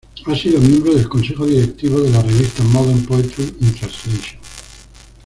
[0.25, 4.39] Ha sido miembro del Consejo Directivo de la Revista Modern Poetry in Translation.